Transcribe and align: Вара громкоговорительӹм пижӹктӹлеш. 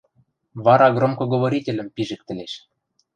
Вара 0.65 0.87
громкоговорительӹм 0.95 1.87
пижӹктӹлеш. 1.95 2.53